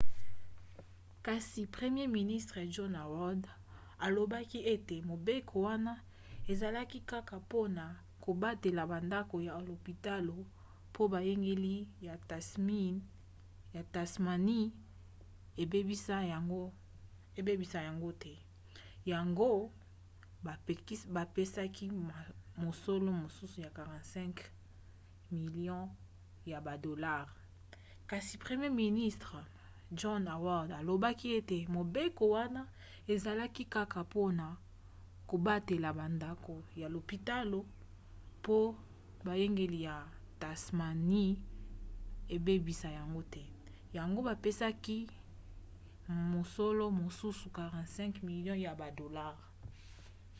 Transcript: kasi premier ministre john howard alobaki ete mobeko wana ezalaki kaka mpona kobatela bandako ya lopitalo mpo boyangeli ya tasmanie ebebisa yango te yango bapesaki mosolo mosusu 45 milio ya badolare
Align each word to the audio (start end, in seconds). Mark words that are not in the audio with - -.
kasi 1.27 1.59
premier 1.75 2.09
ministre 2.19 2.61
john 2.73 2.93
howard 3.01 3.43
alobaki 4.05 4.59
ete 4.73 4.95
mobeko 5.09 5.55
wana 5.67 5.93
ezalaki 6.51 6.99
kaka 7.11 7.35
mpona 7.45 7.85
kobatela 8.23 8.83
bandako 8.91 9.35
ya 9.47 9.53
lopitalo 9.67 10.37
mpo 10.89 11.01
boyangeli 11.11 11.75
ya 13.75 13.83
tasmanie 13.93 14.71
ebebisa 15.61 16.17
yango 17.87 18.11
te 18.23 18.33
yango 19.11 19.49
bapesaki 21.15 21.85
mosolo 22.63 23.11
mosusu 23.21 23.57
45 23.65 24.33
milio 25.31 25.89
ya 48.55 48.67
badolare 48.75 49.85